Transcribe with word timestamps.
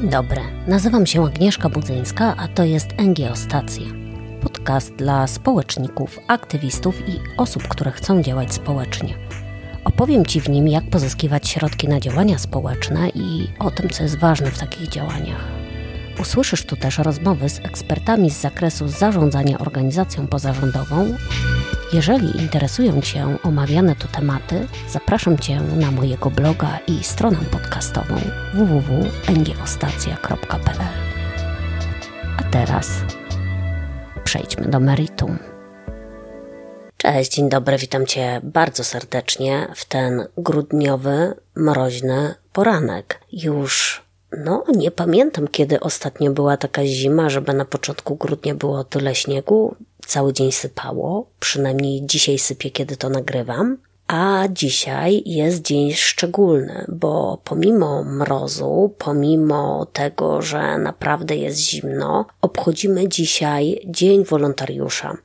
Dzień 0.00 0.10
dobry, 0.10 0.40
nazywam 0.66 1.06
się 1.06 1.24
Agnieszka 1.24 1.68
Budzyńska, 1.68 2.34
a 2.36 2.48
to 2.48 2.64
jest 2.64 2.88
NGO 2.98 3.36
Stacja. 3.36 3.86
Podcast 4.40 4.94
dla 4.94 5.26
społeczników, 5.26 6.18
aktywistów 6.26 7.08
i 7.08 7.20
osób, 7.36 7.68
które 7.68 7.90
chcą 7.90 8.22
działać 8.22 8.54
społecznie. 8.54 9.14
Opowiem 9.84 10.26
Ci 10.26 10.40
w 10.40 10.48
nim, 10.48 10.68
jak 10.68 10.90
pozyskiwać 10.90 11.48
środki 11.48 11.88
na 11.88 12.00
działania 12.00 12.38
społeczne 12.38 13.08
i 13.08 13.48
o 13.58 13.70
tym, 13.70 13.90
co 13.90 14.02
jest 14.02 14.18
ważne 14.18 14.50
w 14.50 14.58
takich 14.58 14.88
działaniach. 14.88 15.44
Usłyszysz 16.20 16.64
tu 16.64 16.76
też 16.76 16.98
rozmowy 16.98 17.48
z 17.48 17.58
ekspertami 17.58 18.30
z 18.30 18.40
zakresu 18.40 18.88
zarządzania 18.88 19.58
organizacją 19.58 20.26
pozarządową 20.26 21.16
jeżeli 21.92 22.42
interesują 22.42 23.00
Cię 23.00 23.36
omawiane 23.42 23.96
tu 23.96 24.08
tematy, 24.08 24.66
zapraszam 24.88 25.38
Cię 25.38 25.60
na 25.60 25.90
mojego 25.90 26.30
bloga 26.30 26.78
i 26.86 27.04
stronę 27.04 27.38
podcastową 27.52 28.14
www.ngOstacja.pl. 28.54 30.78
A 32.38 32.42
teraz 32.42 32.90
przejdźmy 34.24 34.68
do 34.68 34.80
meritum. 34.80 35.38
Cześć, 36.96 37.34
dzień 37.34 37.48
dobry, 37.48 37.78
witam 37.78 38.06
Cię 38.06 38.40
bardzo 38.42 38.84
serdecznie 38.84 39.68
w 39.76 39.84
ten 39.84 40.26
grudniowy, 40.36 41.34
mroźny 41.54 42.34
poranek. 42.52 43.20
Już 43.32 44.02
no, 44.44 44.64
nie 44.76 44.90
pamiętam, 44.90 45.48
kiedy 45.48 45.80
ostatnio 45.80 46.32
była 46.32 46.56
taka 46.56 46.86
zima, 46.86 47.30
żeby 47.30 47.54
na 47.54 47.64
początku 47.64 48.16
grudnia 48.16 48.54
było 48.54 48.84
tyle 48.84 49.14
śniegu. 49.14 49.76
Cały 50.06 50.32
dzień 50.32 50.52
sypało, 50.52 51.26
przynajmniej 51.40 52.06
dzisiaj 52.06 52.38
sypie, 52.38 52.70
kiedy 52.70 52.96
to 52.96 53.10
nagrywam. 53.10 53.78
A 54.06 54.44
dzisiaj 54.50 55.22
jest 55.26 55.62
dzień 55.62 55.92
szczególny, 55.92 56.84
bo 56.88 57.40
pomimo 57.44 58.04
mrozu, 58.04 58.94
pomimo 58.98 59.86
tego, 59.92 60.42
że 60.42 60.78
naprawdę 60.78 61.36
jest 61.36 61.58
zimno, 61.58 62.26
obchodzimy 62.40 63.08
dzisiaj 63.08 63.80
Dzień 63.86 64.24
Wolontariusza. 64.24 65.16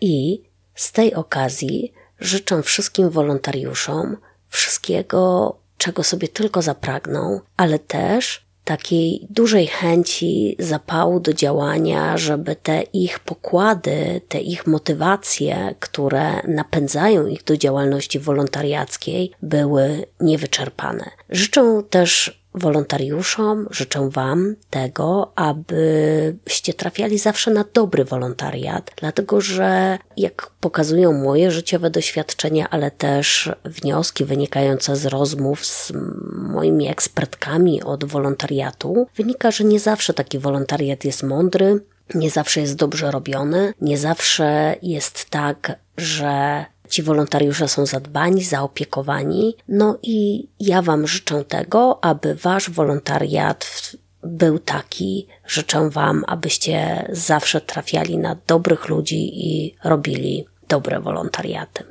I 0.00 0.42
z 0.74 0.92
tej 0.92 1.14
okazji 1.14 1.92
życzę 2.20 2.62
wszystkim 2.62 3.10
wolontariuszom 3.10 4.16
wszystkiego 4.48 5.54
czego 5.78 6.02
sobie 6.02 6.28
tylko 6.28 6.62
zapragną, 6.62 7.40
ale 7.56 7.78
też 7.78 8.47
takiej 8.68 9.26
dużej 9.30 9.66
chęci, 9.66 10.56
zapału 10.58 11.20
do 11.20 11.32
działania, 11.32 12.18
żeby 12.18 12.56
te 12.56 12.82
ich 12.82 13.18
pokłady, 13.18 14.20
te 14.28 14.40
ich 14.40 14.66
motywacje, 14.66 15.74
które 15.80 16.42
napędzają 16.48 17.26
ich 17.26 17.44
do 17.44 17.56
działalności 17.56 18.18
wolontariackiej, 18.18 19.30
były 19.42 20.06
niewyczerpane. 20.20 21.10
Życzę 21.30 21.82
też 21.90 22.37
wolontariuszom, 22.58 23.66
życzę 23.70 24.10
Wam 24.10 24.56
tego, 24.70 25.32
abyście 25.36 26.74
trafiali 26.74 27.18
zawsze 27.18 27.50
na 27.50 27.64
dobry 27.74 28.04
wolontariat, 28.04 28.90
dlatego 28.96 29.40
że 29.40 29.98
jak 30.16 30.50
pokazują 30.60 31.12
moje 31.12 31.50
życiowe 31.50 31.90
doświadczenia, 31.90 32.70
ale 32.70 32.90
też 32.90 33.50
wnioski 33.64 34.24
wynikające 34.24 34.96
z 34.96 35.06
rozmów 35.06 35.66
z 35.66 35.92
moimi 36.32 36.88
ekspertkami 36.88 37.82
od 37.82 38.04
wolontariatu, 38.04 39.06
wynika, 39.16 39.50
że 39.50 39.64
nie 39.64 39.80
zawsze 39.80 40.14
taki 40.14 40.38
wolontariat 40.38 41.04
jest 41.04 41.22
mądry, 41.22 41.80
nie 42.14 42.30
zawsze 42.30 42.60
jest 42.60 42.74
dobrze 42.74 43.10
robiony, 43.10 43.74
nie 43.80 43.98
zawsze 43.98 44.76
jest 44.82 45.30
tak, 45.30 45.78
że 45.96 46.64
Ci 46.88 47.02
wolontariusze 47.02 47.68
są 47.68 47.86
zadbani, 47.86 48.44
zaopiekowani. 48.44 49.56
No 49.68 49.98
i 50.02 50.48
ja 50.60 50.82
Wam 50.82 51.06
życzę 51.06 51.44
tego, 51.44 52.04
aby 52.04 52.34
Wasz 52.34 52.70
wolontariat 52.70 53.92
był 54.22 54.58
taki. 54.58 55.26
Życzę 55.46 55.90
Wam, 55.90 56.24
abyście 56.26 57.06
zawsze 57.12 57.60
trafiali 57.60 58.18
na 58.18 58.36
dobrych 58.46 58.88
ludzi 58.88 59.30
i 59.46 59.74
robili 59.84 60.46
dobre 60.68 61.00
wolontariaty. 61.00 61.84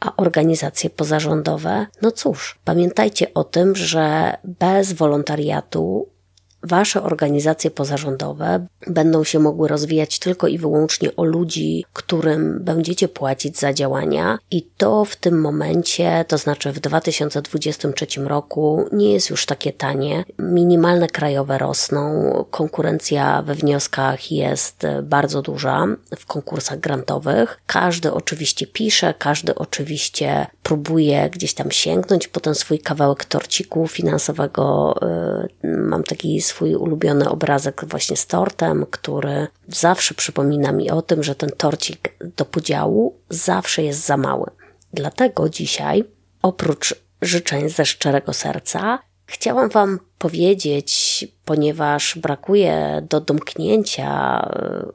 A 0.00 0.16
organizacje 0.16 0.90
pozarządowe, 0.90 1.86
no 2.02 2.10
cóż, 2.10 2.58
pamiętajcie 2.64 3.34
o 3.34 3.44
tym, 3.44 3.76
że 3.76 4.36
bez 4.44 4.92
wolontariatu 4.92 6.11
Wasze 6.62 7.02
organizacje 7.02 7.70
pozarządowe 7.70 8.66
będą 8.86 9.24
się 9.24 9.38
mogły 9.38 9.68
rozwijać 9.68 10.18
tylko 10.18 10.48
i 10.48 10.58
wyłącznie 10.58 11.16
o 11.16 11.24
ludzi, 11.24 11.84
którym 11.92 12.58
będziecie 12.64 13.08
płacić 13.08 13.58
za 13.58 13.72
działania, 13.72 14.38
i 14.50 14.62
to 14.76 15.04
w 15.04 15.16
tym 15.16 15.40
momencie, 15.40 16.24
to 16.28 16.38
znaczy 16.38 16.72
w 16.72 16.80
2023 16.80 18.06
roku, 18.24 18.88
nie 18.92 19.12
jest 19.12 19.30
już 19.30 19.46
takie 19.46 19.72
tanie. 19.72 20.24
Minimalne 20.38 21.08
krajowe 21.08 21.58
rosną, 21.58 22.32
konkurencja 22.50 23.42
we 23.42 23.54
wnioskach 23.54 24.32
jest 24.32 24.86
bardzo 25.02 25.42
duża 25.42 25.86
w 26.18 26.26
konkursach 26.26 26.80
grantowych. 26.80 27.60
Każdy 27.66 28.12
oczywiście 28.12 28.66
pisze, 28.66 29.14
każdy 29.18 29.54
oczywiście 29.54 30.46
próbuje 30.62 31.30
gdzieś 31.30 31.54
tam 31.54 31.70
sięgnąć 31.70 32.28
po 32.28 32.40
ten 32.40 32.54
swój 32.54 32.78
kawałek 32.78 33.24
torciku 33.24 33.88
finansowego. 33.88 34.94
Y, 35.64 35.76
mam 35.76 36.04
taki 36.04 36.40
swój 36.40 36.74
ulubiony 36.74 37.28
obrazek 37.28 37.84
właśnie 37.84 38.16
z 38.16 38.26
tortem, 38.26 38.86
który 38.90 39.46
zawsze 39.68 40.14
przypomina 40.14 40.72
mi 40.72 40.90
o 40.90 41.02
tym, 41.02 41.22
że 41.22 41.34
ten 41.34 41.50
torcik 41.50 42.14
do 42.36 42.44
podziału 42.44 43.16
zawsze 43.28 43.82
jest 43.82 44.06
za 44.06 44.16
mały. 44.16 44.50
Dlatego 44.92 45.48
dzisiaj, 45.48 46.04
oprócz 46.42 46.94
życzeń 47.22 47.68
ze 47.68 47.86
szczerego 47.86 48.32
serca, 48.32 48.98
chciałam 49.26 49.68
Wam 49.68 49.98
powiedzieć, 50.18 51.24
ponieważ 51.44 52.18
brakuje 52.18 53.06
do 53.10 53.20
domknięcia 53.20 54.40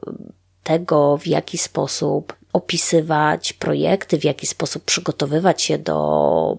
y, 0.08 0.22
tego, 0.62 1.16
w 1.16 1.26
jaki 1.26 1.58
sposób 1.58 2.37
opisywać 2.52 3.52
projekty, 3.52 4.18
w 4.18 4.24
jaki 4.24 4.46
sposób 4.46 4.84
przygotowywać 4.84 5.62
się 5.62 5.78
do 5.78 6.58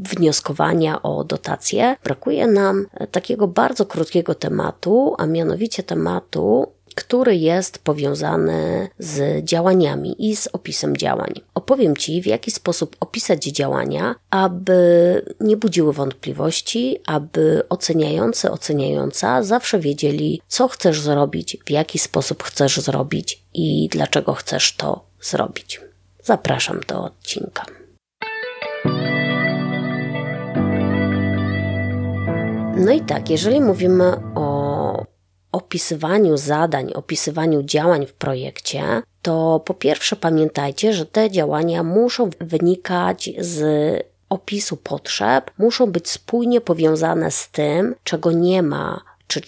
wnioskowania 0.00 1.02
o 1.02 1.24
dotacje, 1.24 1.96
brakuje 2.04 2.46
nam 2.46 2.86
takiego 3.10 3.48
bardzo 3.48 3.86
krótkiego 3.86 4.34
tematu, 4.34 5.14
a 5.18 5.26
mianowicie 5.26 5.82
tematu 5.82 6.66
który 6.98 7.36
jest 7.36 7.78
powiązany 7.78 8.88
z 8.98 9.44
działaniami 9.44 10.30
i 10.30 10.36
z 10.36 10.48
opisem 10.52 10.96
działań. 10.96 11.34
Opowiem 11.54 11.96
Ci, 11.96 12.22
w 12.22 12.26
jaki 12.26 12.50
sposób 12.50 12.96
opisać 13.00 13.44
działania, 13.44 14.14
aby 14.30 14.78
nie 15.40 15.56
budziły 15.56 15.92
wątpliwości, 15.92 16.98
aby 17.06 17.62
oceniający, 17.68 18.50
oceniająca 18.50 19.42
zawsze 19.42 19.78
wiedzieli, 19.78 20.40
co 20.48 20.68
chcesz 20.68 21.00
zrobić, 21.00 21.56
w 21.66 21.70
jaki 21.70 21.98
sposób 21.98 22.42
chcesz 22.42 22.80
zrobić 22.80 23.42
i 23.54 23.88
dlaczego 23.92 24.34
chcesz 24.34 24.76
to 24.76 25.07
zrobić. 25.20 25.80
Zapraszam 26.22 26.80
do 26.88 27.04
odcinka. 27.04 27.64
No 32.76 32.92
i 32.92 33.00
tak, 33.00 33.30
jeżeli 33.30 33.60
mówimy 33.60 34.12
o 34.34 35.06
opisywaniu 35.52 36.36
zadań, 36.36 36.92
opisywaniu 36.94 37.62
działań 37.62 38.06
w 38.06 38.12
projekcie, 38.12 38.82
to 39.22 39.62
po 39.64 39.74
pierwsze 39.74 40.16
pamiętajcie, 40.16 40.92
że 40.92 41.06
te 41.06 41.30
działania 41.30 41.82
muszą 41.82 42.30
wynikać 42.40 43.30
z 43.38 43.62
opisu 44.28 44.76
potrzeb, 44.76 45.50
muszą 45.58 45.86
być 45.86 46.10
spójnie 46.10 46.60
powiązane 46.60 47.30
z 47.30 47.48
tym, 47.48 47.94
czego 48.04 48.32
nie 48.32 48.62
ma, 48.62 49.00
czy 49.26 49.40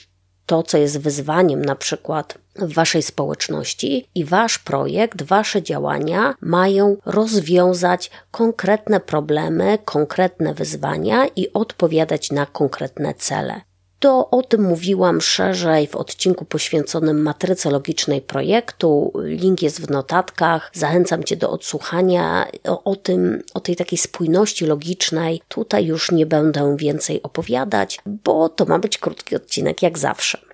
to, 0.47 0.63
co 0.63 0.79
jest 0.79 0.99
wyzwaniem 0.99 1.65
na 1.65 1.77
przykład 1.77 2.39
w 2.60 2.74
waszej 2.74 3.03
społeczności 3.03 4.09
i 4.15 4.24
wasz 4.24 4.59
projekt, 4.59 5.22
wasze 5.22 5.62
działania 5.62 6.34
mają 6.41 6.97
rozwiązać 7.07 8.10
konkretne 8.30 9.01
problemy, 9.01 9.78
konkretne 9.84 10.54
wyzwania 10.54 11.27
i 11.36 11.53
odpowiadać 11.53 12.30
na 12.30 12.47
konkretne 12.47 13.15
cele. 13.15 13.60
To 14.01 14.30
o 14.30 14.42
tym 14.42 14.62
mówiłam 14.62 15.21
szerzej 15.21 15.86
w 15.86 15.97
odcinku 15.97 16.45
poświęconym 16.45 17.22
matryce 17.22 17.71
logicznej 17.71 18.21
projektu. 18.21 19.13
Link 19.24 19.63
jest 19.63 19.80
w 19.80 19.91
notatkach. 19.91 20.71
Zachęcam 20.72 21.24
Cię 21.24 21.36
do 21.36 21.51
odsłuchania 21.51 22.47
o, 22.65 22.84
o 22.84 22.97
tym, 22.97 23.42
o 23.54 23.60
tej 23.60 23.77
takiej 23.77 23.98
spójności 23.98 24.66
logicznej. 24.66 25.42
Tutaj 25.48 25.86
już 25.86 26.10
nie 26.10 26.27
będę 26.27 26.77
więcej 26.77 27.22
opowiadać, 27.22 27.98
bo 28.06 28.48
to 28.48 28.65
ma 28.65 28.78
być 28.78 28.98
krótki 28.98 29.36
odcinek, 29.36 29.83
jak 29.83 29.98
zawsze. 29.98 30.50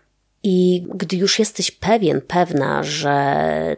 I 0.49 0.87
gdy 0.95 1.17
już 1.17 1.39
jesteś 1.39 1.71
pewien, 1.71 2.21
pewna, 2.21 2.83
że 2.83 3.77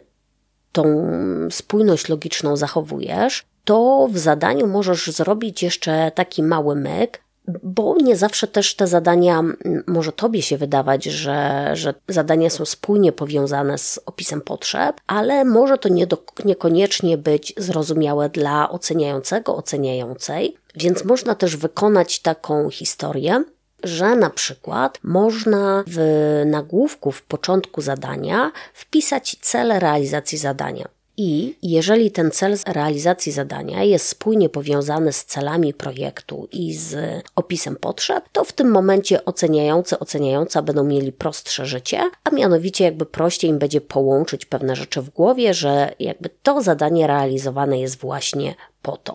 tą 0.73 1.09
spójność 1.51 2.09
logiczną 2.09 2.57
zachowujesz, 2.57 3.45
to 3.65 4.09
w 4.11 4.19
zadaniu 4.19 4.67
możesz 4.67 5.07
zrobić 5.07 5.63
jeszcze 5.63 6.13
taki 6.15 6.43
mały 6.43 6.77
myk, 6.77 7.21
bo 7.63 7.97
nie 8.03 8.17
zawsze 8.17 8.47
też 8.47 8.75
te 8.75 8.87
zadania, 8.87 9.43
może 9.87 10.13
tobie 10.13 10.43
się 10.43 10.59
wydawać, 10.59 11.05
że, 11.05 11.71
że 11.73 11.95
zadania 12.09 12.51
są 12.51 12.65
spójnie 12.65 13.13
powiązane 13.13 13.79
z 13.79 14.01
opisem 14.07 14.41
potrzeb, 14.41 15.01
ale 15.07 15.45
może 15.45 15.79
to 15.79 15.89
nie 15.89 16.07
do, 16.07 16.25
niekoniecznie 16.45 17.19
być 17.19 17.55
zrozumiałe 17.57 18.29
dla 18.29 18.71
oceniającego, 18.71 19.57
oceniającej, 19.57 20.57
więc 20.75 21.05
można 21.05 21.35
też 21.35 21.57
wykonać 21.57 22.21
taką 22.21 22.71
historię, 22.71 23.45
że 23.83 24.17
na 24.17 24.31
przykład 24.31 24.99
można 25.03 25.85
w 25.87 25.99
nagłówku 26.47 27.13
w 27.13 27.23
początku 27.23 27.81
zadania 27.81 28.53
wpisać 28.75 29.37
cele 29.41 29.79
realizacji 29.79 30.39
zadania. 30.39 30.89
I 31.21 31.55
jeżeli 31.63 32.11
ten 32.11 32.31
cel 32.31 32.57
realizacji 32.67 33.33
zadania 33.33 33.83
jest 33.83 34.09
spójnie 34.09 34.49
powiązany 34.49 35.13
z 35.13 35.25
celami 35.25 35.75
projektu 35.75 36.49
i 36.53 36.75
z 36.75 36.97
opisem 37.37 37.77
potrzeb, 37.77 38.25
to 38.33 38.45
w 38.45 38.53
tym 38.53 38.71
momencie 38.71 39.25
oceniający, 39.25 39.99
oceniająca 39.99 40.63
będą 40.63 40.85
mieli 40.85 41.13
prostsze 41.13 41.67
życie, 41.67 42.11
a 42.25 42.31
mianowicie 42.31 42.85
jakby 42.85 43.07
prościej 43.07 43.51
im 43.51 43.59
będzie 43.59 43.81
połączyć 43.81 44.47
pewne 44.47 44.77
rzeczy 44.77 45.03
w 45.03 45.11
głowie, 45.11 45.55
że 45.55 45.95
jakby 46.01 46.31
to 46.43 46.63
zadanie 46.63 47.07
realizowane 47.07 47.81
jest 47.81 47.99
właśnie 47.99 48.55
po 48.83 48.97
to. 48.97 49.15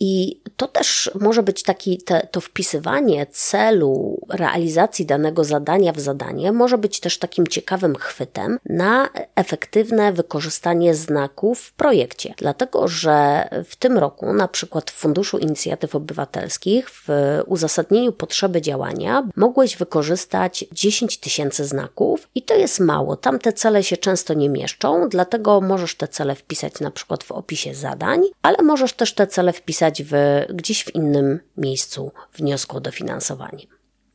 I 0.00 0.40
to 0.58 0.68
też 0.68 1.10
może 1.20 1.42
być 1.42 1.62
taki, 1.62 1.98
te, 1.98 2.28
to 2.30 2.40
wpisywanie 2.40 3.26
celu 3.26 4.20
realizacji 4.28 5.06
danego 5.06 5.44
zadania 5.44 5.92
w 5.92 6.00
zadanie, 6.00 6.52
może 6.52 6.78
być 6.78 7.00
też 7.00 7.18
takim 7.18 7.46
ciekawym 7.46 7.96
chwytem 7.96 8.58
na 8.64 9.08
efektywne 9.34 10.12
wykorzystanie 10.12 10.94
znaków 10.94 11.60
w 11.60 11.72
projekcie. 11.72 12.34
Dlatego, 12.36 12.88
że 12.88 13.48
w 13.64 13.76
tym 13.76 13.98
roku, 13.98 14.32
na 14.32 14.48
przykład 14.48 14.90
w 14.90 14.94
Funduszu 14.94 15.38
Inicjatyw 15.38 15.94
Obywatelskich, 15.94 16.90
w 16.90 17.08
uzasadnieniu 17.46 18.12
potrzeby 18.12 18.62
działania, 18.62 19.28
mogłeś 19.36 19.76
wykorzystać 19.76 20.64
10 20.72 21.18
tysięcy 21.18 21.64
znaków 21.64 22.28
i 22.34 22.42
to 22.42 22.54
jest 22.54 22.80
mało. 22.80 23.16
Tam 23.16 23.38
te 23.38 23.52
cele 23.52 23.82
się 23.82 23.96
często 23.96 24.34
nie 24.34 24.48
mieszczą, 24.48 25.08
dlatego 25.08 25.60
możesz 25.60 25.94
te 25.94 26.08
cele 26.08 26.34
wpisać 26.34 26.80
na 26.80 26.90
przykład 26.90 27.24
w 27.24 27.32
opisie 27.32 27.74
zadań, 27.74 28.22
ale 28.42 28.62
możesz 28.62 28.92
też 28.92 29.14
te 29.14 29.26
cele 29.26 29.52
wpisać 29.52 30.02
w 30.02 30.12
gdzieś 30.54 30.84
w 30.84 30.94
innym 30.94 31.40
miejscu 31.56 32.12
wniosku 32.34 32.76
o 32.76 32.80
dofinansowanie. 32.80 33.66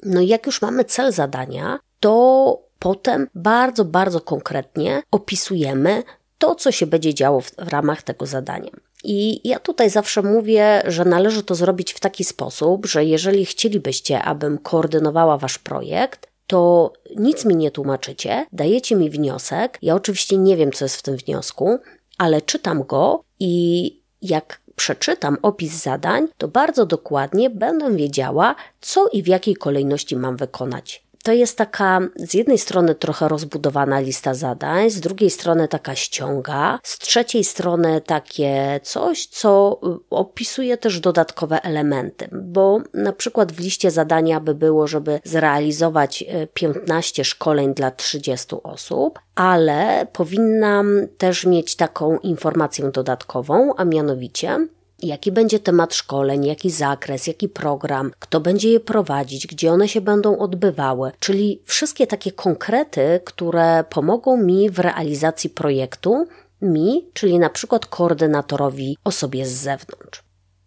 No 0.03 0.21
i 0.21 0.27
jak 0.27 0.45
już 0.45 0.61
mamy 0.61 0.85
cel 0.85 1.11
zadania, 1.11 1.79
to 1.99 2.59
potem 2.79 3.27
bardzo, 3.35 3.85
bardzo 3.85 4.21
konkretnie 4.21 5.03
opisujemy 5.11 6.03
to, 6.37 6.55
co 6.55 6.71
się 6.71 6.87
będzie 6.87 7.13
działo 7.13 7.41
w, 7.41 7.51
w 7.51 7.67
ramach 7.67 8.01
tego 8.01 8.25
zadania. 8.25 8.71
I 9.03 9.47
ja 9.49 9.59
tutaj 9.59 9.89
zawsze 9.89 10.21
mówię, 10.21 10.83
że 10.85 11.05
należy 11.05 11.43
to 11.43 11.55
zrobić 11.55 11.93
w 11.93 11.99
taki 11.99 12.23
sposób, 12.23 12.85
że 12.85 13.05
jeżeli 13.05 13.45
chcielibyście, 13.45 14.21
abym 14.21 14.57
koordynowała 14.57 15.37
wasz 15.37 15.57
projekt, 15.59 16.27
to 16.47 16.93
nic 17.15 17.45
mi 17.45 17.55
nie 17.55 17.71
tłumaczycie, 17.71 18.45
dajecie 18.51 18.95
mi 18.95 19.09
wniosek. 19.09 19.77
Ja 19.81 19.95
oczywiście 19.95 20.37
nie 20.37 20.57
wiem, 20.57 20.71
co 20.71 20.85
jest 20.85 20.95
w 20.95 21.01
tym 21.01 21.17
wniosku, 21.17 21.79
ale 22.17 22.41
czytam 22.41 22.83
go 22.83 23.23
i 23.39 24.03
jak 24.21 24.61
przeczytam 24.75 25.37
opis 25.41 25.83
zadań, 25.83 26.27
to 26.37 26.47
bardzo 26.47 26.85
dokładnie 26.85 27.49
będę 27.49 27.95
wiedziała, 27.95 28.55
co 28.81 29.07
i 29.07 29.23
w 29.23 29.27
jakiej 29.27 29.55
kolejności 29.55 30.15
mam 30.15 30.37
wykonać. 30.37 31.02
To 31.23 31.31
jest 31.31 31.57
taka 31.57 31.99
z 32.15 32.33
jednej 32.33 32.57
strony 32.57 32.95
trochę 32.95 33.27
rozbudowana 33.27 33.99
lista 33.99 34.33
zadań, 34.33 34.89
z 34.89 34.99
drugiej 34.99 35.29
strony 35.29 35.67
taka 35.67 35.95
ściąga, 35.95 36.79
z 36.83 36.97
trzeciej 36.97 37.43
strony 37.43 38.01
takie 38.01 38.79
coś, 38.83 39.25
co 39.25 39.79
y, 39.83 39.99
opisuje 40.09 40.77
też 40.77 40.99
dodatkowe 40.99 41.61
elementy, 41.61 42.29
bo 42.31 42.81
na 42.93 43.13
przykład 43.13 43.51
w 43.51 43.59
liście 43.59 43.91
zadania 43.91 44.39
by 44.39 44.55
było, 44.55 44.87
żeby 44.87 45.19
zrealizować 45.23 46.23
15 46.53 47.21
y, 47.21 47.25
szkoleń 47.25 47.73
dla 47.73 47.91
30 47.91 48.55
osób, 48.63 49.19
ale 49.35 50.07
powinnam 50.13 51.07
też 51.17 51.45
mieć 51.45 51.75
taką 51.75 52.17
informację 52.17 52.91
dodatkową, 52.91 53.75
a 53.77 53.85
mianowicie 53.85 54.67
jaki 55.07 55.31
będzie 55.31 55.59
temat 55.59 55.95
szkoleń, 55.95 56.45
jaki 56.45 56.69
zakres, 56.69 57.27
jaki 57.27 57.49
program, 57.49 58.11
kto 58.19 58.39
będzie 58.39 58.69
je 58.69 58.79
prowadzić, 58.79 59.47
gdzie 59.47 59.71
one 59.71 59.87
się 59.87 60.01
będą 60.01 60.37
odbywały, 60.37 61.11
czyli 61.19 61.61
wszystkie 61.65 62.07
takie 62.07 62.31
konkrety, 62.31 63.19
które 63.25 63.83
pomogą 63.89 64.37
mi 64.37 64.69
w 64.69 64.79
realizacji 64.79 65.49
projektu, 65.49 66.27
mi, 66.61 67.07
czyli 67.13 67.39
na 67.39 67.49
przykład 67.49 67.85
koordynatorowi 67.85 68.97
osobie 69.03 69.45
z 69.45 69.51
zewnątrz. 69.51 70.23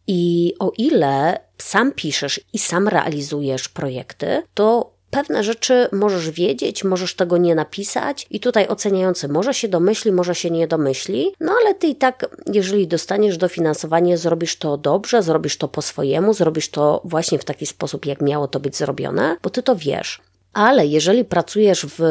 I 0.06 0.55
o 0.59 0.73
ile 0.79 1.41
sam 1.59 1.93
piszesz 1.93 2.41
i 2.53 2.59
sam 2.59 2.88
realizujesz 2.88 3.69
projekty, 3.69 4.43
to 4.55 4.96
pewne 5.11 5.44
rzeczy 5.44 5.88
możesz 5.93 6.31
wiedzieć, 6.31 6.85
możesz 6.85 7.14
tego 7.14 7.37
nie 7.37 7.55
napisać 7.55 8.26
i 8.31 8.41
tutaj 8.41 8.69
oceniający 8.69 9.29
może 9.29 9.55
się 9.55 9.69
domyśli, 9.69 10.12
może 10.12 10.35
się 10.35 10.50
nie 10.50 10.69
domyśli, 10.69 11.32
no 11.41 11.53
ale 11.61 11.75
ty 11.75 11.87
i 11.87 11.97
tak, 11.97 12.26
jeżeli 12.53 12.88
dostaniesz 12.88 13.38
dofinansowanie, 13.38 14.19
zrobisz 14.19 14.56
to 14.56 14.76
dobrze, 14.76 15.23
zrobisz 15.23 15.56
to 15.58 15.69
po 15.69 15.82
swojemu, 15.82 16.35
zrobisz 16.35 16.69
to 16.69 17.00
właśnie 17.05 17.38
w 17.38 17.44
taki 17.44 17.67
sposób, 17.67 18.06
jak 18.06 18.23
miało 18.23 18.49
to 18.49 18.61
być 18.61 18.76
zrobione, 18.76 19.37
bo 19.43 19.50
ty 19.50 19.62
to 19.62 19.76
wiesz. 19.76 20.20
Ale 20.53 20.87
jeżeli 20.87 21.25
pracujesz 21.25 21.87
w 21.87 22.02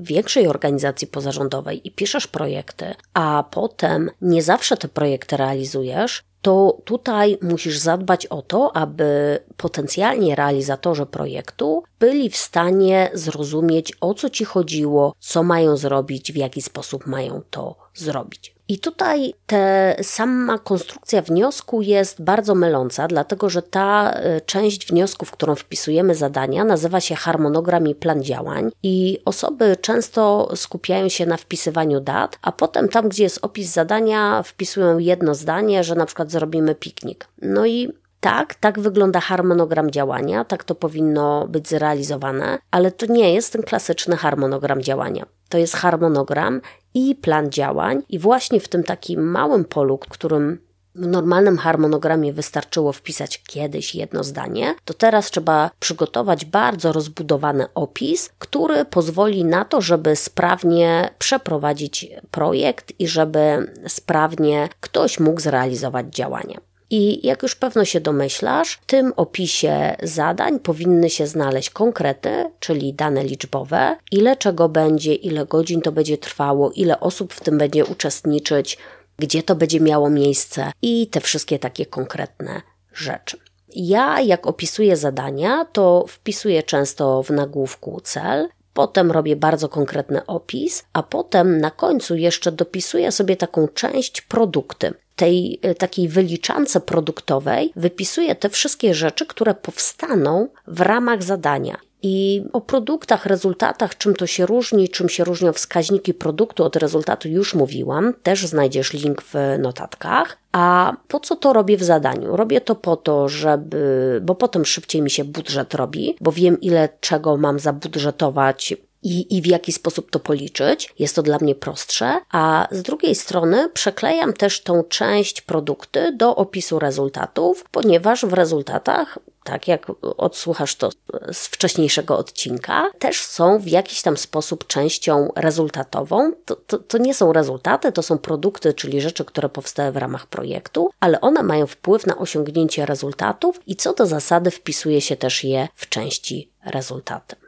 większej 0.00 0.48
organizacji 0.48 1.06
pozarządowej 1.06 1.88
i 1.88 1.90
piszesz 1.90 2.26
projekty, 2.26 2.94
a 3.14 3.44
potem 3.50 4.10
nie 4.20 4.42
zawsze 4.42 4.76
te 4.76 4.88
projekty 4.88 5.36
realizujesz, 5.36 6.22
to 6.42 6.78
tutaj 6.84 7.38
musisz 7.42 7.78
zadbać 7.78 8.26
o 8.26 8.42
to, 8.42 8.76
aby 8.76 9.38
potencjalnie 9.56 10.34
realizatorzy 10.34 11.06
projektu 11.06 11.82
byli 12.00 12.30
w 12.30 12.36
stanie 12.36 13.10
zrozumieć, 13.14 13.92
o 14.00 14.14
co 14.14 14.30
ci 14.30 14.44
chodziło, 14.44 15.14
co 15.18 15.42
mają 15.42 15.76
zrobić, 15.76 16.32
w 16.32 16.36
jaki 16.36 16.62
sposób 16.62 17.06
mają 17.06 17.42
to 17.50 17.76
zrobić. 17.94 18.57
I 18.68 18.78
tutaj 18.78 19.34
ta 19.46 19.56
sama 20.02 20.58
konstrukcja 20.58 21.22
wniosku 21.22 21.82
jest 21.82 22.22
bardzo 22.22 22.54
myląca, 22.54 23.08
dlatego 23.08 23.48
że 23.48 23.62
ta 23.62 24.12
e, 24.12 24.40
część 24.40 24.86
wniosku, 24.86 25.26
w 25.26 25.30
którą 25.30 25.54
wpisujemy 25.54 26.14
zadania, 26.14 26.64
nazywa 26.64 27.00
się 27.00 27.14
harmonogram 27.14 27.86
i 27.86 27.94
plan 27.94 28.22
działań, 28.22 28.70
i 28.82 29.18
osoby 29.24 29.76
często 29.80 30.52
skupiają 30.56 31.08
się 31.08 31.26
na 31.26 31.36
wpisywaniu 31.36 32.00
dat, 32.00 32.38
a 32.42 32.52
potem 32.52 32.88
tam, 32.88 33.08
gdzie 33.08 33.22
jest 33.22 33.38
opis 33.42 33.72
zadania, 33.72 34.42
wpisują 34.42 34.98
jedno 34.98 35.34
zdanie, 35.34 35.84
że 35.84 35.94
na 35.94 36.06
przykład 36.06 36.30
zrobimy 36.30 36.74
piknik. 36.74 37.28
No 37.42 37.66
i 37.66 37.92
tak, 38.20 38.54
tak 38.54 38.80
wygląda 38.80 39.20
harmonogram 39.20 39.90
działania, 39.90 40.44
tak 40.44 40.64
to 40.64 40.74
powinno 40.74 41.46
być 41.48 41.68
zrealizowane, 41.68 42.58
ale 42.70 42.90
to 42.90 43.06
nie 43.06 43.34
jest 43.34 43.52
ten 43.52 43.62
klasyczny 43.62 44.16
harmonogram 44.16 44.82
działania. 44.82 45.26
To 45.48 45.58
jest 45.58 45.76
harmonogram 45.76 46.60
i 46.94 47.14
plan 47.14 47.50
działań, 47.50 48.02
i 48.08 48.18
właśnie 48.18 48.60
w 48.60 48.68
tym 48.68 48.84
takim 48.84 49.30
małym 49.30 49.64
polu, 49.64 49.98
którym 49.98 50.68
w 50.94 51.06
normalnym 51.06 51.58
harmonogramie 51.58 52.32
wystarczyło 52.32 52.92
wpisać 52.92 53.42
kiedyś 53.42 53.94
jedno 53.94 54.24
zdanie, 54.24 54.74
to 54.84 54.94
teraz 54.94 55.30
trzeba 55.30 55.70
przygotować 55.80 56.44
bardzo 56.44 56.92
rozbudowany 56.92 57.66
opis, 57.74 58.30
który 58.38 58.84
pozwoli 58.84 59.44
na 59.44 59.64
to, 59.64 59.80
żeby 59.80 60.16
sprawnie 60.16 61.10
przeprowadzić 61.18 62.06
projekt 62.30 62.92
i 62.98 63.08
żeby 63.08 63.72
sprawnie 63.88 64.68
ktoś 64.80 65.20
mógł 65.20 65.40
zrealizować 65.40 66.06
działania. 66.14 66.60
I 66.90 67.26
jak 67.26 67.42
już 67.42 67.54
pewno 67.54 67.84
się 67.84 68.00
domyślasz, 68.00 68.72
w 68.72 68.86
tym 68.86 69.12
opisie 69.16 69.96
zadań 70.02 70.60
powinny 70.60 71.10
się 71.10 71.26
znaleźć 71.26 71.70
konkrety, 71.70 72.50
czyli 72.60 72.94
dane 72.94 73.24
liczbowe, 73.24 73.96
ile 74.12 74.36
czego 74.36 74.68
będzie, 74.68 75.14
ile 75.14 75.46
godzin 75.46 75.80
to 75.80 75.92
będzie 75.92 76.18
trwało, 76.18 76.70
ile 76.70 77.00
osób 77.00 77.32
w 77.32 77.40
tym 77.40 77.58
będzie 77.58 77.84
uczestniczyć, 77.84 78.78
gdzie 79.18 79.42
to 79.42 79.54
będzie 79.54 79.80
miało 79.80 80.10
miejsce 80.10 80.72
i 80.82 81.06
te 81.06 81.20
wszystkie 81.20 81.58
takie 81.58 81.86
konkretne 81.86 82.62
rzeczy. 82.94 83.38
Ja, 83.74 84.20
jak 84.20 84.46
opisuję 84.46 84.96
zadania, 84.96 85.64
to 85.64 86.04
wpisuję 86.08 86.62
często 86.62 87.22
w 87.22 87.30
nagłówku 87.30 88.00
cel, 88.04 88.48
potem 88.78 89.10
robię 89.10 89.36
bardzo 89.36 89.68
konkretny 89.68 90.26
opis, 90.26 90.84
a 90.92 91.02
potem 91.02 91.60
na 91.60 91.70
końcu 91.70 92.16
jeszcze 92.16 92.52
dopisuję 92.52 93.12
sobie 93.12 93.36
taką 93.36 93.68
część 93.68 94.20
produkty 94.20 94.94
tej 95.16 95.60
e, 95.62 95.74
takiej 95.74 96.08
wyliczance 96.08 96.80
produktowej 96.80 97.72
wypisuje 97.76 98.34
te 98.34 98.48
wszystkie 98.48 98.94
rzeczy, 98.94 99.26
które 99.26 99.54
powstaną 99.54 100.48
w 100.66 100.80
ramach 100.80 101.22
zadania. 101.22 101.76
I 102.02 102.42
o 102.52 102.60
produktach, 102.60 103.26
rezultatach, 103.26 103.96
czym 103.96 104.14
to 104.14 104.26
się 104.26 104.46
różni, 104.46 104.88
czym 104.88 105.08
się 105.08 105.24
różnią 105.24 105.52
wskaźniki 105.52 106.14
produktu 106.14 106.64
od 106.64 106.76
rezultatu 106.76 107.28
już 107.28 107.54
mówiłam, 107.54 108.14
też 108.22 108.46
znajdziesz 108.46 108.92
link 108.92 109.22
w 109.22 109.34
notatkach. 109.58 110.38
A 110.52 110.96
po 111.08 111.20
co 111.20 111.36
to 111.36 111.52
robię 111.52 111.76
w 111.76 111.82
zadaniu? 111.82 112.36
Robię 112.36 112.60
to 112.60 112.74
po 112.74 112.96
to, 112.96 113.28
żeby, 113.28 114.20
bo 114.24 114.34
potem 114.34 114.64
szybciej 114.64 115.02
mi 115.02 115.10
się 115.10 115.24
budżet 115.24 115.74
robi, 115.74 116.16
bo 116.20 116.32
wiem 116.32 116.60
ile 116.60 116.88
czego 117.00 117.36
mam 117.36 117.58
zabudżetować 117.58 118.74
i, 119.02 119.36
i 119.36 119.42
w 119.42 119.46
jaki 119.46 119.72
sposób 119.72 120.10
to 120.10 120.20
policzyć. 120.20 120.94
Jest 120.98 121.16
to 121.16 121.22
dla 121.22 121.38
mnie 121.40 121.54
prostsze, 121.54 122.20
a 122.32 122.68
z 122.70 122.82
drugiej 122.82 123.14
strony 123.14 123.68
przeklejam 123.68 124.32
też 124.32 124.62
tą 124.62 124.84
część 124.84 125.40
produkty 125.40 126.12
do 126.12 126.36
opisu 126.36 126.78
rezultatów, 126.78 127.64
ponieważ 127.70 128.26
w 128.26 128.32
rezultatach 128.32 129.18
tak 129.44 129.68
jak 129.68 129.86
odsłuchasz 130.02 130.76
to 130.76 130.90
z 131.32 131.46
wcześniejszego 131.46 132.18
odcinka, 132.18 132.90
też 132.98 133.22
są 133.22 133.58
w 133.58 133.66
jakiś 133.66 134.02
tam 134.02 134.16
sposób 134.16 134.66
częścią 134.66 135.28
rezultatową. 135.36 136.32
To, 136.44 136.56
to, 136.56 136.78
to, 136.78 136.98
nie 136.98 137.14
są 137.14 137.32
rezultaty, 137.32 137.92
to 137.92 138.02
są 138.02 138.18
produkty, 138.18 138.74
czyli 138.74 139.00
rzeczy, 139.00 139.24
które 139.24 139.48
powstały 139.48 139.92
w 139.92 139.96
ramach 139.96 140.26
projektu, 140.26 140.90
ale 141.00 141.20
one 141.20 141.42
mają 141.42 141.66
wpływ 141.66 142.06
na 142.06 142.18
osiągnięcie 142.18 142.86
rezultatów 142.86 143.60
i 143.66 143.76
co 143.76 143.94
do 143.94 144.06
zasady 144.06 144.50
wpisuje 144.50 145.00
się 145.00 145.16
też 145.16 145.44
je 145.44 145.68
w 145.74 145.88
części 145.88 146.50
rezultaty. 146.64 147.47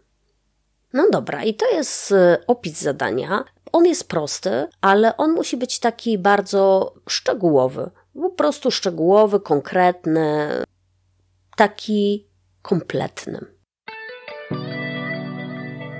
No 0.92 1.06
dobra, 1.12 1.44
i 1.44 1.54
to 1.54 1.70
jest 1.70 2.12
y, 2.12 2.46
opis 2.46 2.80
zadania. 2.80 3.44
On 3.72 3.86
jest 3.86 4.08
prosty, 4.08 4.66
ale 4.80 5.16
on 5.16 5.32
musi 5.32 5.56
być 5.56 5.78
taki 5.78 6.18
bardzo 6.18 6.94
szczegółowy. 7.08 7.90
Po 8.14 8.30
prostu 8.30 8.70
szczegółowy, 8.70 9.40
konkretny, 9.40 10.48
taki 11.56 12.28
kompletny. 12.62 13.40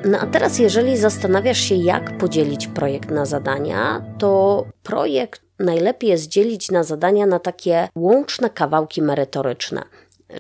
No 0.04 0.18
a 0.18 0.26
teraz, 0.26 0.58
jeżeli 0.58 0.96
zastanawiasz 0.96 1.58
się, 1.58 1.74
jak 1.74 2.18
podzielić 2.18 2.66
projekt 2.66 3.10
na 3.10 3.26
zadania, 3.26 4.02
to 4.18 4.64
projekt 4.82 5.42
najlepiej 5.58 6.10
jest 6.10 6.28
dzielić 6.28 6.70
na 6.70 6.84
zadania 6.84 7.26
na 7.26 7.38
takie 7.38 7.88
łączne 7.94 8.50
kawałki 8.50 9.02
merytoryczne. 9.02 9.82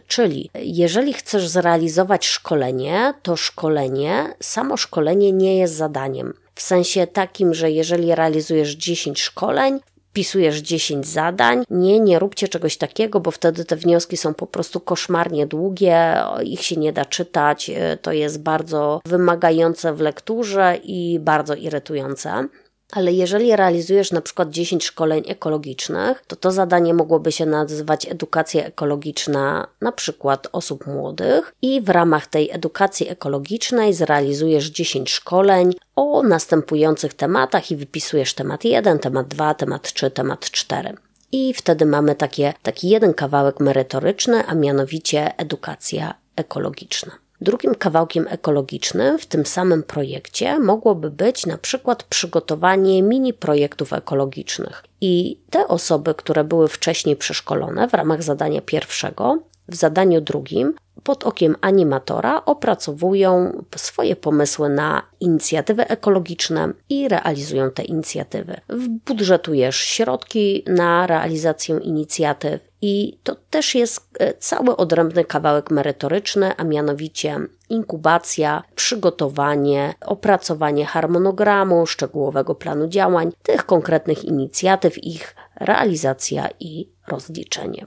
Czyli 0.06 0.50
jeżeli 0.54 1.12
chcesz 1.12 1.48
zrealizować 1.48 2.26
szkolenie, 2.26 3.14
to 3.22 3.36
szkolenie, 3.36 4.34
samo 4.40 4.76
szkolenie 4.76 5.32
nie 5.32 5.58
jest 5.58 5.74
zadaniem. 5.74 6.34
W 6.54 6.62
sensie 6.62 7.06
takim, 7.06 7.54
że 7.54 7.70
jeżeli 7.70 8.14
realizujesz 8.14 8.70
10 8.70 9.20
szkoleń, 9.20 9.80
wpisujesz 10.10 10.58
10 10.58 11.06
zadań. 11.06 11.64
Nie, 11.70 12.00
nie 12.00 12.18
róbcie 12.18 12.48
czegoś 12.48 12.76
takiego, 12.76 13.20
bo 13.20 13.30
wtedy 13.30 13.64
te 13.64 13.76
wnioski 13.76 14.16
są 14.16 14.34
po 14.34 14.46
prostu 14.46 14.80
koszmarnie 14.80 15.46
długie, 15.46 16.16
ich 16.44 16.62
się 16.62 16.76
nie 16.76 16.92
da 16.92 17.04
czytać, 17.04 17.70
to 18.02 18.12
jest 18.12 18.42
bardzo 18.42 19.00
wymagające 19.04 19.92
w 19.92 20.00
lekturze 20.00 20.78
i 20.82 21.18
bardzo 21.20 21.54
irytujące. 21.54 22.48
Ale 22.92 23.12
jeżeli 23.12 23.56
realizujesz 23.56 24.12
na 24.12 24.20
przykład 24.20 24.50
10 24.50 24.84
szkoleń 24.84 25.24
ekologicznych, 25.28 26.22
to 26.26 26.36
to 26.36 26.50
zadanie 26.50 26.94
mogłoby 26.94 27.32
się 27.32 27.46
nazywać 27.46 28.06
edukacja 28.08 28.64
ekologiczna 28.64 29.66
na 29.80 29.92
przykład 29.92 30.48
osób 30.52 30.86
młodych 30.86 31.54
i 31.62 31.80
w 31.80 31.88
ramach 31.88 32.26
tej 32.26 32.50
edukacji 32.50 33.08
ekologicznej 33.08 33.94
zrealizujesz 33.94 34.66
10 34.66 35.10
szkoleń 35.10 35.72
o 35.96 36.22
następujących 36.22 37.14
tematach 37.14 37.70
i 37.70 37.76
wypisujesz 37.76 38.34
temat 38.34 38.64
1, 38.64 38.98
temat 38.98 39.28
2, 39.28 39.54
temat 39.54 39.92
3, 39.92 40.10
temat 40.10 40.50
4. 40.50 40.96
I 41.32 41.54
wtedy 41.54 41.86
mamy 41.86 42.14
takie, 42.14 42.54
taki 42.62 42.88
jeden 42.88 43.14
kawałek 43.14 43.60
merytoryczny, 43.60 44.46
a 44.46 44.54
mianowicie 44.54 45.38
edukacja 45.38 46.14
ekologiczna. 46.36 47.12
Drugim 47.40 47.74
kawałkiem 47.74 48.26
ekologicznym 48.28 49.18
w 49.18 49.26
tym 49.26 49.46
samym 49.46 49.82
projekcie 49.82 50.58
mogłoby 50.58 51.10
być 51.10 51.46
na 51.46 51.58
przykład 51.58 52.02
przygotowanie 52.02 53.02
mini 53.02 53.34
projektów 53.34 53.92
ekologicznych. 53.92 54.84
I 55.00 55.38
te 55.50 55.68
osoby, 55.68 56.14
które 56.14 56.44
były 56.44 56.68
wcześniej 56.68 57.16
przeszkolone 57.16 57.88
w 57.88 57.94
ramach 57.94 58.22
zadania 58.22 58.60
pierwszego, 58.60 59.38
w 59.70 59.74
zadaniu 59.74 60.20
drugim 60.20 60.74
pod 61.02 61.24
okiem 61.24 61.56
animatora 61.60 62.44
opracowują 62.44 63.62
swoje 63.76 64.16
pomysły 64.16 64.68
na 64.68 65.02
inicjatywy 65.20 65.88
ekologiczne 65.88 66.72
i 66.88 67.08
realizują 67.08 67.70
te 67.70 67.82
inicjatywy. 67.82 68.60
Budżetujesz 69.06 69.76
środki 69.76 70.64
na 70.66 71.06
realizację 71.06 71.78
inicjatyw 71.82 72.70
i 72.82 73.18
to 73.22 73.36
też 73.50 73.74
jest 73.74 74.10
e, 74.18 74.34
cały 74.34 74.76
odrębny 74.76 75.24
kawałek 75.24 75.70
merytoryczny, 75.70 76.56
a 76.56 76.64
mianowicie 76.64 77.36
inkubacja, 77.68 78.62
przygotowanie, 78.74 79.94
opracowanie 80.00 80.86
harmonogramu, 80.86 81.86
szczegółowego 81.86 82.54
planu 82.54 82.88
działań, 82.88 83.32
tych 83.42 83.66
konkretnych 83.66 84.24
inicjatyw, 84.24 85.04
ich 85.04 85.34
realizacja 85.60 86.48
i 86.60 86.88
rozliczenie. 87.08 87.86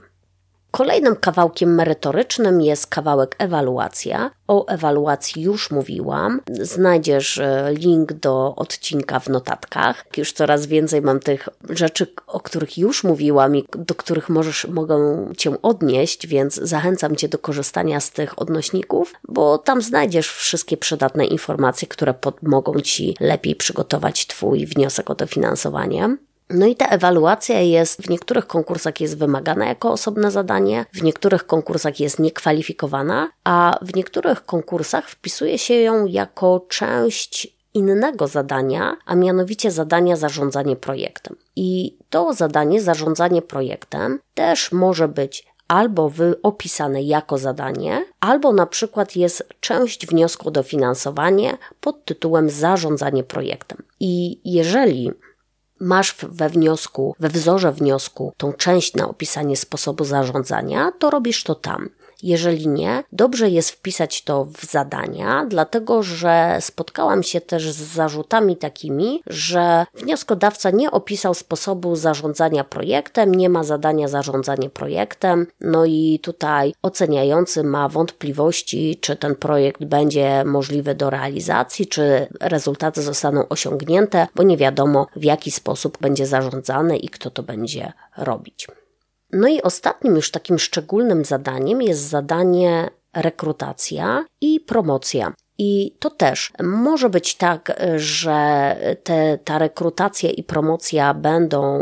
Kolejnym 0.74 1.16
kawałkiem 1.16 1.74
merytorycznym 1.74 2.60
jest 2.60 2.86
kawałek 2.86 3.36
ewaluacja. 3.38 4.30
O 4.48 4.66
ewaluacji 4.66 5.42
już 5.42 5.70
mówiłam. 5.70 6.40
Znajdziesz 6.60 7.38
e, 7.38 7.74
link 7.78 8.12
do 8.12 8.54
odcinka 8.56 9.20
w 9.20 9.28
notatkach. 9.28 10.04
Już 10.16 10.32
coraz 10.32 10.66
więcej 10.66 11.02
mam 11.02 11.20
tych 11.20 11.48
rzeczy, 11.70 12.06
o 12.26 12.40
których 12.40 12.78
już 12.78 13.04
mówiłam 13.04 13.56
i 13.56 13.64
do 13.78 13.94
których 13.94 14.28
możesz, 14.28 14.66
mogą 14.68 15.28
Cię 15.36 15.62
odnieść, 15.62 16.26
więc 16.26 16.54
zachęcam 16.54 17.16
Cię 17.16 17.28
do 17.28 17.38
korzystania 17.38 18.00
z 18.00 18.10
tych 18.10 18.38
odnośników, 18.38 19.12
bo 19.28 19.58
tam 19.58 19.82
znajdziesz 19.82 20.28
wszystkie 20.28 20.76
przydatne 20.76 21.26
informacje, 21.26 21.88
które 21.88 22.14
pomogą 22.14 22.80
Ci 22.80 23.16
lepiej 23.20 23.56
przygotować 23.56 24.26
Twój 24.26 24.66
wniosek 24.66 25.10
o 25.10 25.14
dofinansowanie. 25.14 26.16
No 26.50 26.66
i 26.66 26.76
ta 26.76 26.86
ewaluacja 26.86 27.60
jest 27.60 28.02
w 28.02 28.10
niektórych 28.10 28.46
konkursach 28.46 29.00
jest 29.00 29.18
wymagana 29.18 29.66
jako 29.66 29.92
osobne 29.92 30.30
zadanie, 30.30 30.86
w 30.92 31.02
niektórych 31.02 31.46
konkursach 31.46 32.00
jest 32.00 32.18
niekwalifikowana, 32.18 33.30
a 33.44 33.78
w 33.82 33.96
niektórych 33.96 34.44
konkursach 34.44 35.08
wpisuje 35.08 35.58
się 35.58 35.74
ją 35.74 36.06
jako 36.06 36.66
część 36.68 37.54
innego 37.74 38.26
zadania, 38.26 38.96
a 39.06 39.14
mianowicie 39.14 39.70
zadania 39.70 40.16
zarządzanie 40.16 40.76
projektem. 40.76 41.36
I 41.56 41.98
to 42.10 42.32
zadanie 42.32 42.80
zarządzanie 42.80 43.42
projektem 43.42 44.20
też 44.34 44.72
może 44.72 45.08
być 45.08 45.46
albo 45.68 46.10
opisane 46.42 47.02
jako 47.02 47.38
zadanie, 47.38 48.04
albo 48.20 48.52
na 48.52 48.66
przykład 48.66 49.16
jest 49.16 49.48
część 49.60 50.06
wniosku 50.06 50.48
o 50.48 50.50
dofinansowanie 50.50 51.58
pod 51.80 52.04
tytułem 52.04 52.50
zarządzanie 52.50 53.24
projektem. 53.24 53.82
I 54.00 54.40
jeżeli 54.44 55.10
masz 55.80 56.16
we 56.22 56.48
wniosku, 56.48 57.14
we 57.20 57.28
wzorze 57.28 57.72
wniosku 57.72 58.32
tą 58.36 58.52
część 58.52 58.94
na 58.94 59.08
opisanie 59.08 59.56
sposobu 59.56 60.04
zarządzania, 60.04 60.92
to 60.98 61.10
robisz 61.10 61.44
to 61.44 61.54
tam. 61.54 61.90
Jeżeli 62.22 62.68
nie, 62.68 63.04
dobrze 63.12 63.50
jest 63.50 63.70
wpisać 63.70 64.22
to 64.22 64.44
w 64.44 64.64
zadania, 64.64 65.46
dlatego 65.48 66.02
że 66.02 66.58
spotkałam 66.60 67.22
się 67.22 67.40
też 67.40 67.72
z 67.72 67.94
zarzutami 67.94 68.56
takimi, 68.56 69.22
że 69.26 69.86
wnioskodawca 69.94 70.70
nie 70.70 70.90
opisał 70.90 71.34
sposobu 71.34 71.96
zarządzania 71.96 72.64
projektem, 72.64 73.34
nie 73.34 73.48
ma 73.48 73.64
zadania 73.64 74.08
zarządzanie 74.08 74.70
projektem, 74.70 75.46
no 75.60 75.84
i 75.84 76.20
tutaj 76.22 76.74
oceniający 76.82 77.64
ma 77.64 77.88
wątpliwości, 77.88 78.98
czy 79.00 79.16
ten 79.16 79.34
projekt 79.34 79.84
będzie 79.84 80.44
możliwy 80.44 80.94
do 80.94 81.10
realizacji, 81.10 81.86
czy 81.86 82.26
rezultaty 82.40 83.02
zostaną 83.02 83.48
osiągnięte, 83.48 84.26
bo 84.34 84.42
nie 84.42 84.56
wiadomo 84.56 85.06
w 85.16 85.24
jaki 85.24 85.50
sposób 85.50 85.98
będzie 86.00 86.26
zarządzany 86.26 86.96
i 86.96 87.08
kto 87.08 87.30
to 87.30 87.42
będzie 87.42 87.92
robić. 88.16 88.66
No 89.34 89.48
i 89.48 89.62
ostatnim 89.62 90.16
już 90.16 90.30
takim 90.30 90.58
szczególnym 90.58 91.24
zadaniem 91.24 91.82
jest 91.82 92.00
zadanie 92.00 92.90
rekrutacja 93.14 94.24
i 94.40 94.60
promocja. 94.60 95.32
I 95.58 95.94
to 95.98 96.10
też 96.10 96.52
może 96.62 97.10
być 97.10 97.34
tak, 97.34 97.80
że 97.96 98.76
te, 99.04 99.38
ta 99.44 99.58
rekrutacja 99.58 100.30
i 100.30 100.42
promocja 100.42 101.14
będą 101.14 101.78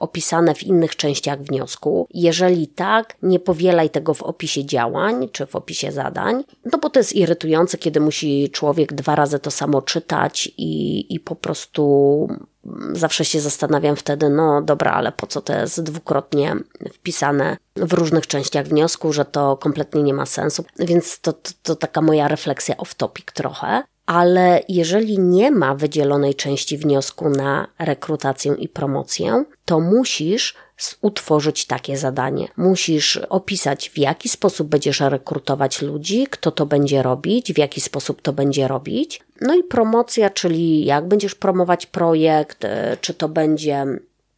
opisane 0.00 0.54
w 0.54 0.62
innych 0.62 0.96
częściach 0.96 1.42
wniosku. 1.42 2.06
Jeżeli 2.14 2.68
tak, 2.68 3.16
nie 3.22 3.40
powielaj 3.40 3.90
tego 3.90 4.14
w 4.14 4.22
opisie 4.22 4.64
działań 4.64 5.28
czy 5.32 5.46
w 5.46 5.56
opisie 5.56 5.92
zadań, 5.92 6.44
no 6.72 6.78
bo 6.78 6.90
to 6.90 7.00
jest 7.00 7.16
irytujące, 7.16 7.78
kiedy 7.78 8.00
musi 8.00 8.50
człowiek 8.50 8.92
dwa 8.92 9.14
razy 9.14 9.38
to 9.38 9.50
samo 9.50 9.82
czytać 9.82 10.52
i, 10.56 11.14
i 11.14 11.20
po 11.20 11.36
prostu 11.36 12.28
zawsze 12.92 13.24
się 13.24 13.40
zastanawiam 13.40 13.96
wtedy, 13.96 14.30
no 14.30 14.62
dobra, 14.62 14.92
ale 14.92 15.12
po 15.12 15.26
co 15.26 15.40
to 15.40 15.52
jest 15.52 15.82
dwukrotnie 15.82 16.56
wpisane 16.92 17.56
w 17.76 17.92
różnych 17.92 18.26
częściach 18.26 18.66
wniosku, 18.66 19.12
że 19.12 19.24
to 19.24 19.56
kompletnie 19.56 20.02
nie 20.02 20.14
ma 20.14 20.26
sensu. 20.26 20.64
Więc 20.78 21.20
to, 21.20 21.32
to, 21.32 21.50
to 21.62 21.76
taka 21.76 22.02
moja 22.02 22.28
refleksja 22.28 22.74
off-topic 22.74 23.32
trochę. 23.32 23.82
Ale 24.06 24.62
jeżeli 24.68 25.18
nie 25.18 25.50
ma 25.50 25.74
wydzielonej 25.74 26.34
części 26.34 26.78
wniosku 26.78 27.28
na 27.28 27.68
rekrutację 27.78 28.54
i 28.58 28.68
promocję, 28.68 29.44
to 29.64 29.80
musisz 29.80 30.54
utworzyć 31.00 31.66
takie 31.66 31.96
zadanie. 31.96 32.48
Musisz 32.56 33.16
opisać, 33.16 33.90
w 33.90 33.98
jaki 33.98 34.28
sposób 34.28 34.68
będziesz 34.68 35.00
rekrutować 35.00 35.82
ludzi, 35.82 36.26
kto 36.30 36.50
to 36.50 36.66
będzie 36.66 37.02
robić, 37.02 37.52
w 37.52 37.58
jaki 37.58 37.80
sposób 37.80 38.22
to 38.22 38.32
będzie 38.32 38.68
robić. 38.68 39.20
No 39.40 39.54
i 39.54 39.62
promocja, 39.62 40.30
czyli 40.30 40.84
jak 40.84 41.08
będziesz 41.08 41.34
promować 41.34 41.86
projekt, 41.86 42.64
e, 42.64 42.96
czy 43.00 43.14
to 43.14 43.28
będzie 43.28 43.86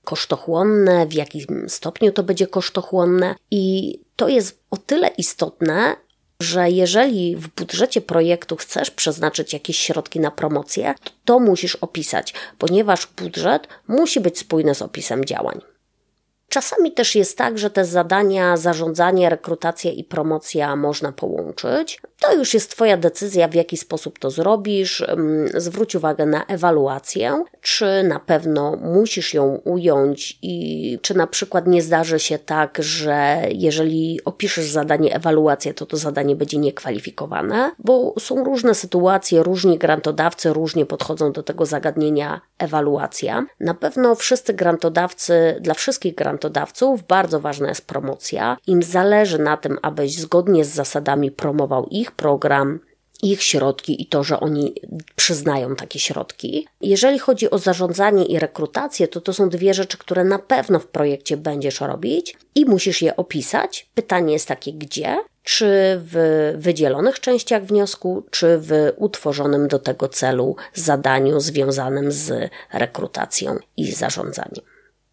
kosztochłonne, 0.05 1.07
w 1.07 1.13
jakim 1.13 1.69
stopniu 1.69 2.13
to 2.13 2.23
będzie 2.23 2.47
kosztochłonne. 2.47 3.35
I 3.51 3.95
to 4.17 4.29
jest 4.29 4.61
o 4.71 4.77
tyle 4.77 5.09
istotne, 5.09 5.97
że 6.41 6.71
jeżeli 6.71 7.37
w 7.37 7.49
budżecie 7.49 8.01
projektu 8.01 8.57
chcesz 8.57 8.91
przeznaczyć 8.91 9.53
jakieś 9.53 9.79
środki 9.79 10.21
na 10.21 10.31
promocję, 10.31 10.95
to, 11.05 11.11
to 11.25 11.41
musisz 11.41 11.77
opisać, 11.77 12.35
ponieważ 12.59 13.07
budżet 13.07 13.69
musi 13.89 14.21
być 14.21 14.39
spójny 14.39 14.75
z 14.75 14.83
opisem 14.83 15.25
działań. 15.25 15.61
Czasami 16.51 16.93
też 16.93 17.15
jest 17.15 17.39
tak, 17.39 17.59
że 17.59 17.71
te 17.71 17.85
zadania, 17.85 18.57
zarządzanie, 18.57 19.29
rekrutacja 19.29 19.91
i 19.91 20.05
promocja 20.05 20.77
można 20.77 21.13
połączyć. 21.13 22.01
To 22.21 22.35
już 22.35 22.55
jest 22.55 22.71
Twoja 22.71 22.97
decyzja, 22.97 23.49
w 23.49 23.55
jaki 23.55 23.77
sposób 23.77 24.19
to 24.19 24.31
zrobisz. 24.31 25.05
Zwróć 25.55 25.95
uwagę 25.95 26.27
na 26.27 26.47
ewaluację, 26.47 27.45
czy 27.61 28.03
na 28.03 28.21
pewno 28.21 28.77
musisz 28.77 29.35
ją 29.35 29.61
ująć 29.65 30.39
i 30.43 30.99
czy 31.03 31.15
na 31.15 31.27
przykład 31.27 31.67
nie 31.67 31.83
zdarzy 31.83 32.19
się 32.19 32.39
tak, 32.39 32.79
że 32.81 33.43
jeżeli 33.53 34.21
opiszesz 34.25 34.67
zadanie 34.67 35.15
ewaluację, 35.15 35.75
to 35.75 35.87
to 35.87 35.97
zadanie 35.97 36.37
będzie 36.37 36.59
niekwalifikowane, 36.59 37.71
bo 37.79 38.15
są 38.19 38.45
różne 38.45 38.75
sytuacje, 38.75 39.43
różni 39.43 39.79
grantodawcy 39.79 40.53
różnie 40.53 40.87
podchodzą 40.87 41.33
do 41.33 41.43
tego 41.43 41.67
zagadnienia 41.67 42.41
ewaluacja. 42.59 43.47
Na 43.61 43.75
pewno 43.75 44.15
wszyscy 44.15 44.55
grantodawcy, 44.55 45.57
dla 45.61 45.75
wszystkich 45.75 46.15
grantodawców 46.15 46.40
bardzo 47.09 47.41
ważna 47.41 47.69
jest 47.69 47.87
promocja. 47.87 48.57
Im 48.67 48.83
zależy 48.83 49.39
na 49.39 49.57
tym, 49.57 49.79
abyś 49.83 50.17
zgodnie 50.17 50.65
z 50.65 50.69
zasadami 50.69 51.31
promował 51.31 51.87
ich 51.87 52.13
program, 52.13 52.81
ich 53.23 53.43
środki 53.43 54.03
i 54.03 54.07
to, 54.07 54.25
że 54.25 54.41
oni 54.41 54.75
przyznają 55.17 55.77
takie 55.77 55.99
środki. 55.99 56.67
Jeżeli 56.81 57.19
chodzi 57.19 57.51
o 57.51 57.59
zarządzanie 57.59 58.25
i 58.25 58.39
rekrutację, 58.39 59.09
to 59.09 59.21
to 59.21 59.33
są 59.33 59.49
dwie 59.49 59.75
rzeczy, 59.75 59.99
które 59.99 60.25
na 60.25 60.39
pewno 60.39 60.79
w 60.79 60.87
projekcie 60.87 61.37
będziesz 61.37 61.81
robić 61.81 62.37
i 62.55 62.67
musisz 62.67 63.03
je 63.03 63.17
opisać. 63.17 63.89
Pytanie 63.95 64.33
jest 64.33 64.49
takie, 64.49 64.73
gdzie? 64.73 65.19
Czy 65.43 65.67
w 66.05 66.53
wydzielonych 66.57 67.21
częściach 67.21 67.65
wniosku, 67.65 68.25
czy 68.31 68.59
w 68.59 68.93
utworzonym 68.97 69.69
do 69.69 69.79
tego 69.79 70.09
celu 70.09 70.57
zadaniu 70.75 71.41
związanym 71.41 72.13
z 72.13 72.51
rekrutacją 72.73 73.59
i 73.77 73.93
zarządzaniem. 73.93 74.65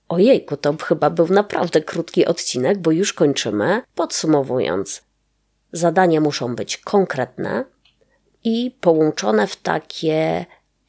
Ojejku, 0.09 0.57
to 0.57 0.75
chyba 0.83 1.09
był 1.09 1.27
naprawdę 1.27 1.81
krótki 1.81 2.25
odcinek, 2.25 2.77
bo 2.77 2.91
już 2.91 3.13
kończymy. 3.13 3.81
Podsumowując, 3.95 5.01
zadania 5.71 6.21
muszą 6.21 6.55
być 6.55 6.77
konkretne, 6.77 7.65
i 8.43 8.71
połączone 8.81 9.47
w 9.47 9.55
takie 9.55 10.45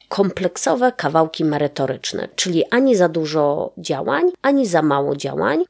kompleksowe 0.09 0.91
kawałki 0.91 1.45
merytoryczne, 1.45 2.27
czyli 2.35 2.63
ani 2.71 2.95
za 2.95 3.09
dużo 3.09 3.73
działań, 3.77 4.31
ani 4.41 4.65
za 4.65 4.81
mało 4.81 5.15
działań. 5.15 5.63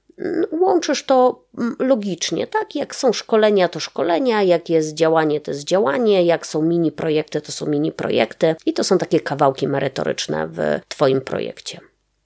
Łączysz 0.52 1.04
to 1.06 1.44
mm, 1.58 1.76
logicznie, 1.80 2.48
tak? 2.48 2.76
Jak 2.76 2.96
są 2.96 3.14
szkolenia, 3.14 3.70
to 3.70 3.80
szkolenia, 3.80 4.44
jak 4.44 4.70
jest 4.70 4.94
działanie, 4.94 5.42
to 5.42 5.52
jest 5.52 5.64
działanie, 5.64 6.24
jak 6.24 6.48
są 6.48 6.62
mini 6.62 6.92
projekty, 6.92 7.42
to 7.42 7.52
są 7.52 7.66
mini 7.66 7.92
projekty 7.92 8.56
i 8.66 8.74
to 8.74 8.84
są 8.84 8.98
takie 8.98 9.20
kawałki 9.20 9.68
merytoryczne 9.68 10.48
w 10.48 10.80
Twoim 10.88 11.22
projekcie. 11.22 11.80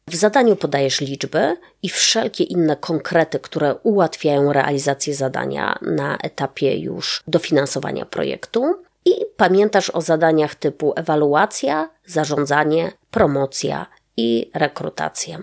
W 0.08 0.16
zadaniu 0.16 0.56
podajesz 0.56 1.02
liczby 1.02 1.58
i 1.82 1.90
wszelkie 1.90 2.44
inne 2.44 2.76
konkrety, 2.76 3.40
które 3.40 3.76
ułatwiają 3.76 4.54
realizację 4.54 5.16
zadania 5.16 5.80
na 5.82 6.18
etapie 6.18 6.78
już 6.78 7.24
dofinansowania 7.28 8.06
projektu 8.06 8.76
i 9.06 9.12
pamiętasz 9.38 9.90
o 9.90 10.02
zadaniach 10.02 10.56
typu 10.56 10.94
ewaluacja, 10.96 11.90
zarządzanie, 12.06 12.92
promocja 13.12 13.86
i 14.18 14.52
rekrutacja. 14.54 15.40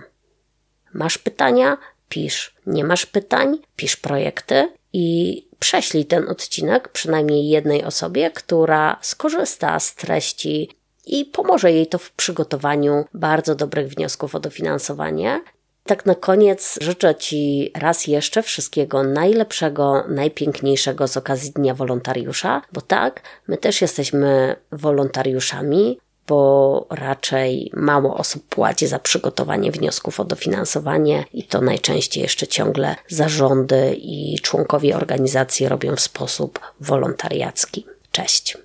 Masz 0.92 1.18
pytania? 1.18 1.78
Pisz. 2.08 2.54
Nie 2.66 2.84
masz 2.84 3.06
pytań? 3.06 3.58
Pisz 3.76 3.96
projekty 3.96 4.72
i 4.92 5.46
prześlij 5.58 6.04
ten 6.04 6.28
odcinek 6.28 6.88
przynajmniej 6.88 7.48
jednej 7.48 7.84
osobie, 7.84 8.30
która 8.30 8.98
skorzysta 9.00 9.80
z 9.80 9.94
treści 9.94 10.70
i 11.06 11.24
pomoże 11.24 11.72
jej 11.72 11.86
to 11.86 11.98
w 11.98 12.10
przygotowaniu 12.10 13.04
bardzo 13.14 13.54
dobrych 13.54 13.88
wniosków 13.88 14.34
o 14.34 14.40
dofinansowanie. 14.40 15.40
Tak 15.84 16.06
na 16.06 16.14
koniec 16.14 16.78
życzę 16.80 17.14
Ci 17.14 17.70
raz 17.74 18.06
jeszcze 18.06 18.42
wszystkiego 18.42 19.02
najlepszego, 19.02 20.04
najpiękniejszego 20.08 21.08
z 21.08 21.16
okazji 21.16 21.52
Dnia 21.52 21.74
Wolontariusza, 21.74 22.62
bo 22.72 22.80
tak, 22.80 23.22
my 23.48 23.56
też 23.56 23.80
jesteśmy 23.80 24.56
wolontariuszami, 24.72 25.98
bo 26.26 26.86
raczej 26.90 27.70
mało 27.74 28.16
osób 28.16 28.48
płaci 28.48 28.86
za 28.86 28.98
przygotowanie 28.98 29.72
wniosków 29.72 30.20
o 30.20 30.24
dofinansowanie 30.24 31.24
i 31.32 31.44
to 31.44 31.60
najczęściej 31.60 32.22
jeszcze 32.22 32.46
ciągle 32.46 32.96
zarządy 33.08 33.94
i 33.98 34.38
członkowie 34.42 34.96
organizacji 34.96 35.68
robią 35.68 35.96
w 35.96 36.00
sposób 36.00 36.60
wolontariacki. 36.80 37.86
Cześć 38.12 38.58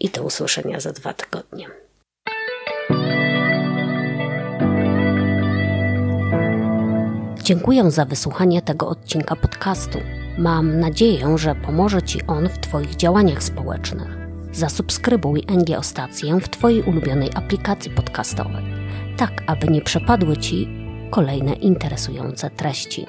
i 0.00 0.08
do 0.08 0.22
usłyszenia 0.22 0.80
za 0.80 0.92
dwa 0.92 1.12
tygodnie. 1.12 1.66
Dziękuję 7.42 7.90
za 7.90 8.04
wysłuchanie 8.04 8.62
tego 8.62 8.88
odcinka 8.88 9.36
podcastu. 9.36 9.98
Mam 10.38 10.80
nadzieję, 10.80 11.38
że 11.38 11.54
pomoże 11.54 12.02
Ci 12.02 12.26
on 12.26 12.48
w 12.48 12.58
Twoich 12.58 12.96
działaniach 12.96 13.42
społecznych. 13.42 14.08
Zasubskrybuj 14.52 15.42
NGO 15.48 15.82
Stację 15.82 16.40
w 16.40 16.48
Twojej 16.48 16.82
ulubionej 16.82 17.30
aplikacji 17.34 17.90
podcastowej, 17.90 18.64
tak 19.16 19.42
aby 19.46 19.68
nie 19.68 19.82
przepadły 19.82 20.36
Ci 20.36 20.68
kolejne 21.10 21.52
interesujące 21.52 22.50
treści. 22.50 23.06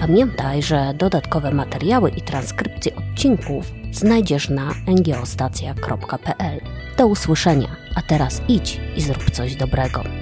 Pamiętaj, 0.00 0.62
że 0.62 0.94
dodatkowe 0.94 1.50
materiały 1.50 2.10
i 2.10 2.22
transkrypcje 2.22 2.92
odcinków 2.96 3.72
znajdziesz 3.92 4.48
na 4.48 4.74
ngoostacja.pl. 4.86 6.60
Do 6.98 7.06
usłyszenia, 7.06 7.76
a 7.94 8.02
teraz 8.02 8.42
idź 8.48 8.80
i 8.96 9.00
zrób 9.00 9.30
coś 9.30 9.56
dobrego. 9.56 10.19